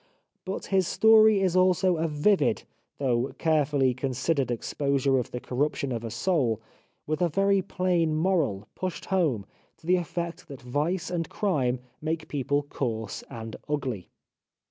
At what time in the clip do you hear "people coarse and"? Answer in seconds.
12.29-13.55